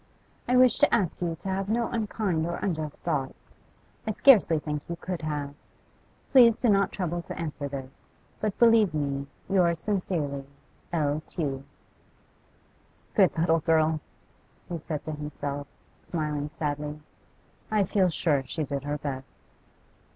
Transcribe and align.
I 0.47 0.57
wish 0.57 0.79
to 0.79 0.91
ask 0.91 1.21
you 1.21 1.37
to 1.43 1.47
have 1.49 1.69
no 1.69 1.87
unkind 1.89 2.47
or 2.47 2.55
unjust 2.55 3.03
thoughts; 3.03 3.55
I 4.07 4.09
scarcely 4.09 4.57
think 4.57 4.81
you 4.89 4.95
could 4.95 5.21
have. 5.21 5.53
Please 6.31 6.57
do 6.57 6.69
not 6.69 6.91
trouble 6.91 7.21
to 7.21 7.37
answer 7.37 7.67
this, 7.67 8.09
but 8.39 8.57
believe 8.57 8.95
me, 8.95 9.27
yours 9.47 9.79
sincerely, 9.79 10.47
'L. 10.91 11.21
TEW.' 11.27 11.63
'Good 13.13 13.37
little 13.37 13.59
girl!' 13.59 13.99
he 14.69 14.79
said 14.79 15.03
to 15.03 15.11
himself, 15.11 15.67
smiling 16.01 16.49
sadly. 16.57 16.99
'I 17.69 17.83
feel 17.83 18.09
sure 18.09 18.41
she 18.47 18.63
did 18.63 18.83
her 18.85 18.97
best. 18.97 19.43